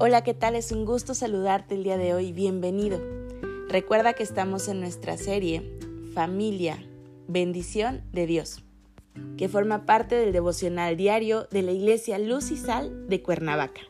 [0.00, 0.54] Hola, ¿qué tal?
[0.54, 2.32] Es un gusto saludarte el día de hoy.
[2.32, 3.00] Bienvenido.
[3.68, 5.76] Recuerda que estamos en nuestra serie
[6.14, 6.78] Familia,
[7.26, 8.62] bendición de Dios,
[9.36, 13.80] que forma parte del devocional diario de la Iglesia Luz y Sal de Cuernavaca.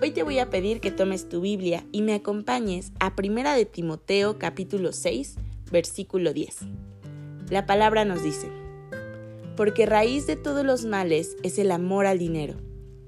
[0.00, 3.66] Hoy te voy a pedir que tomes tu Biblia y me acompañes a Primera de
[3.66, 5.36] Timoteo capítulo 6,
[5.70, 6.60] versículo 10.
[7.50, 8.48] La palabra nos dice,
[9.58, 12.54] porque raíz de todos los males es el amor al dinero,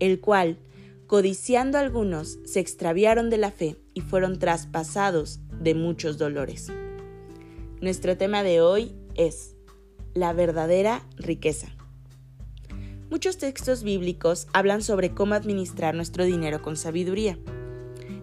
[0.01, 0.59] el cual
[1.07, 6.73] codiciando algunos, se extraviaron de la fe y fueron traspasados de muchos dolores.
[7.81, 9.55] Nuestro tema de hoy es
[10.15, 11.69] la verdadera riqueza.
[13.09, 17.39] Muchos textos bíblicos hablan sobre cómo administrar nuestro dinero con sabiduría.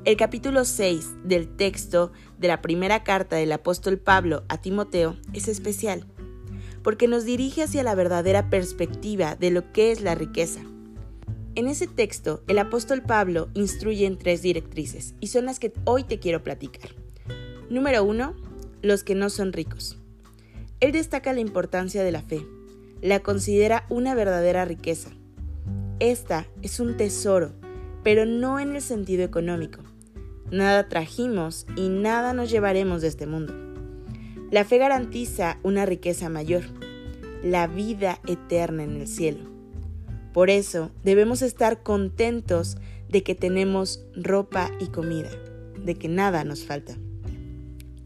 [0.03, 5.47] El capítulo 6 del texto de la primera carta del apóstol Pablo a Timoteo es
[5.47, 6.05] especial,
[6.83, 10.65] porque nos dirige hacia la verdadera perspectiva de lo que es la riqueza
[11.55, 16.03] en ese texto, el apóstol Pablo instruye en tres directrices y son las que hoy
[16.03, 16.89] te quiero platicar.
[17.69, 18.33] Número uno,
[18.81, 19.97] los que no son ricos.
[20.79, 22.45] Él destaca la importancia de la fe,
[23.01, 25.11] la considera una verdadera riqueza.
[25.99, 27.51] Esta es un tesoro,
[28.03, 29.81] pero no en el sentido económico.
[30.51, 33.53] Nada trajimos y nada nos llevaremos de este mundo.
[34.49, 36.63] La fe garantiza una riqueza mayor,
[37.43, 39.52] la vida eterna en el cielo.
[40.33, 45.29] Por eso debemos estar contentos de que tenemos ropa y comida,
[45.77, 46.97] de que nada nos falta.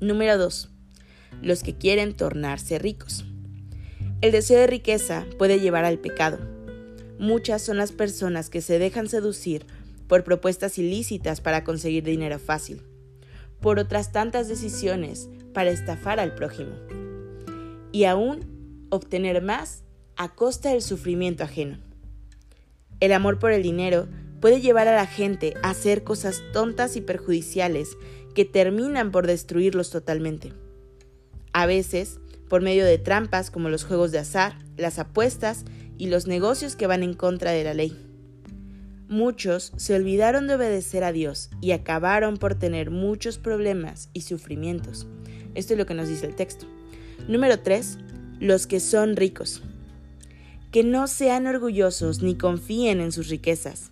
[0.02, 0.69] Número 2.
[1.41, 3.25] Los que quieren tornarse ricos.
[4.22, 6.40] El deseo de riqueza puede llevar al pecado.
[7.18, 9.66] Muchas son las personas que se dejan seducir
[10.07, 12.81] por propuestas ilícitas para conseguir dinero fácil,
[13.62, 16.75] por otras tantas decisiones para estafar al prójimo
[17.91, 19.84] y aún obtener más
[20.18, 21.87] a costa del sufrimiento ajeno.
[23.00, 24.08] El amor por el dinero
[24.40, 27.97] puede llevar a la gente a hacer cosas tontas y perjudiciales
[28.34, 30.53] que terminan por destruirlos totalmente.
[31.53, 32.19] A veces,
[32.50, 35.66] por medio de trampas como los juegos de azar, las apuestas
[35.97, 37.96] y los negocios que van en contra de la ley.
[39.07, 45.07] Muchos se olvidaron de obedecer a Dios y acabaron por tener muchos problemas y sufrimientos.
[45.56, 46.66] Esto es lo que nos dice el texto.
[47.28, 48.00] Número 3.
[48.40, 49.63] Los que son ricos
[50.77, 53.91] que no sean orgullosos ni confíen en sus riquezas.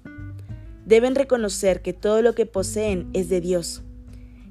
[0.86, 3.82] Deben reconocer que todo lo que poseen es de Dios,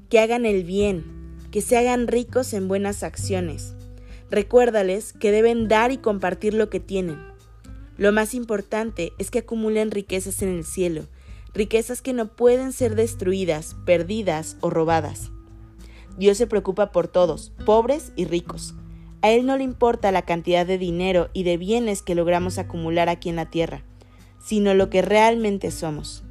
[0.09, 1.05] que hagan el bien,
[1.49, 3.73] que se hagan ricos en buenas acciones.
[4.29, 7.21] Recuérdales que deben dar y compartir lo que tienen.
[7.95, 11.05] Lo más importante es que acumulen riquezas en el cielo,
[11.53, 15.31] riquezas que no pueden ser destruidas, perdidas o robadas.
[16.17, 18.75] Dios se preocupa por todos, pobres y ricos.
[19.25, 23.09] A Él no le importa la cantidad de dinero y de bienes que logramos acumular
[23.09, 23.83] aquí en la tierra,
[24.37, 26.23] sino lo que realmente somos.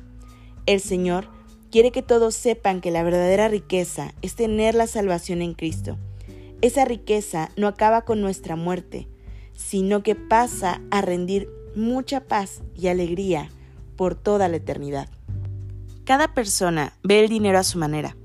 [0.66, 1.26] El Señor
[1.72, 5.98] quiere que todos sepan que la verdadera riqueza es tener la salvación en Cristo.
[6.60, 9.08] Esa riqueza no acaba con nuestra muerte,
[9.56, 13.50] sino que pasa a rendir mucha paz y alegría
[13.96, 15.08] por toda la eternidad.
[16.04, 18.16] Cada persona ve el dinero a su manera.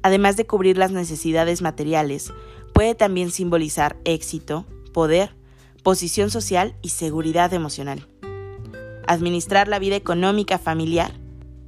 [0.00, 2.32] Además de cubrir las necesidades materiales,
[2.74, 5.34] puede también simbolizar éxito, poder,
[5.82, 8.08] posición social y seguridad emocional.
[9.06, 11.12] Administrar la vida económica familiar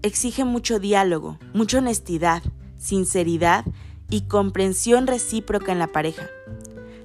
[0.03, 2.43] exige mucho diálogo, mucha honestidad,
[2.77, 3.65] sinceridad
[4.11, 6.29] y comprensión recíproca en la pareja.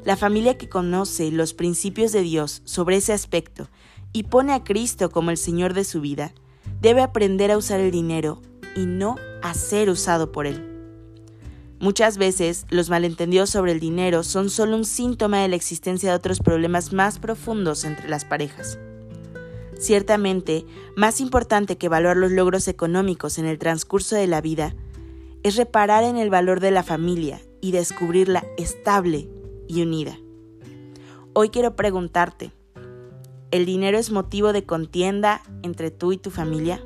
[0.04, 3.70] La familia que conoce los principios de Dios sobre ese aspecto
[4.14, 6.34] y pone a Cristo como el Señor de su vida,
[6.82, 8.42] debe aprender a usar el dinero
[8.76, 10.71] y no a ser usado por él.
[11.82, 16.16] Muchas veces los malentendidos sobre el dinero son solo un síntoma de la existencia de
[16.16, 18.78] otros problemas más profundos entre las parejas.
[19.80, 20.64] Ciertamente,
[20.96, 24.76] más importante que evaluar los logros económicos en el transcurso de la vida,
[25.42, 29.28] es reparar en el valor de la familia y descubrirla estable
[29.68, 30.20] y unida.
[31.34, 32.52] Hoy quiero preguntarte,
[33.50, 36.80] ¿el dinero es motivo de contienda entre tú y tu familia?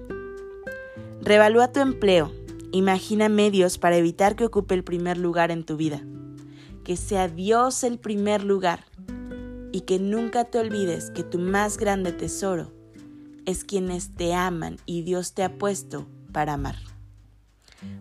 [1.21, 2.31] Revalúa tu empleo
[2.75, 6.03] Imagina medios para evitar que ocupe el primer lugar en tu vida.
[6.83, 8.83] Que sea Dios el primer lugar.
[9.71, 12.73] Y que nunca te olvides que tu más grande tesoro
[13.45, 16.75] es quienes te aman y Dios te ha puesto para amar.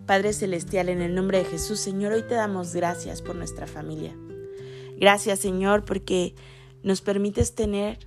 [0.07, 4.17] Padre Celestial, en el nombre de Jesús, Señor, hoy te damos gracias por nuestra familia.
[4.99, 6.35] Gracias, Señor, porque
[6.83, 8.01] nos permites tener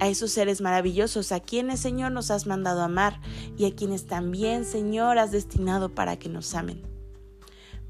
[0.00, 3.20] a esos seres maravillosos, a quienes, Señor, nos has mandado amar
[3.56, 6.82] y a quienes también, Señor, has destinado para que nos amen.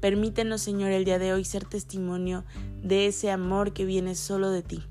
[0.01, 2.43] Permítenos, Señor, el día de hoy ser testimonio
[2.83, 4.83] de ese amor que viene solo de ti,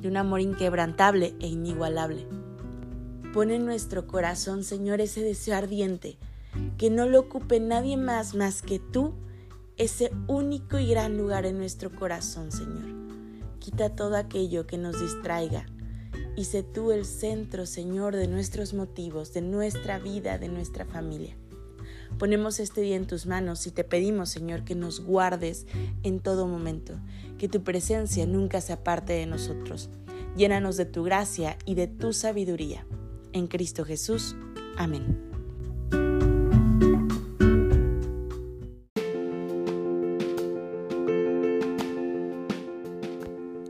[0.00, 2.26] de un amor inquebrantable e inigualable.
[3.34, 6.16] Pon en nuestro corazón, Señor, ese deseo ardiente,
[6.78, 9.12] que no lo ocupe nadie más más que tú,
[9.76, 12.96] ese único y gran lugar en nuestro corazón, Señor.
[13.58, 15.66] Quita todo aquello que nos distraiga
[16.38, 21.36] y sé tú el centro, Señor, de nuestros motivos, de nuestra vida, de nuestra familia.
[22.16, 25.66] Ponemos este día en tus manos y te pedimos, Señor, que nos guardes
[26.04, 26.94] en todo momento,
[27.38, 29.90] que tu presencia nunca se aparte de nosotros.
[30.36, 32.86] Llénanos de tu gracia y de tu sabiduría.
[33.32, 34.36] En Cristo Jesús.
[34.76, 35.27] Amén.